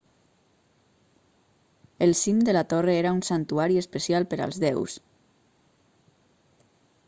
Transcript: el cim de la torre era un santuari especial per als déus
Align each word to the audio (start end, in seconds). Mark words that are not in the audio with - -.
el 2.05 2.15
cim 2.21 2.39
de 2.49 2.55
la 2.57 2.65
torre 2.73 2.97
era 3.03 3.13
un 3.17 3.21
santuari 3.29 3.77
especial 3.83 4.29
per 4.33 4.43
als 4.47 4.61
déus 4.67 4.99